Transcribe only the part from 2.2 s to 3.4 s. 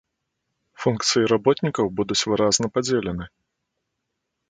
выразна падзелены.